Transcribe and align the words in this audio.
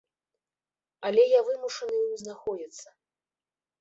Але 1.09 1.23
я 1.37 1.43
вымушаны 1.49 1.93
ў 1.99 2.03
ім 2.17 2.25
знаходзіцца. 2.25 2.89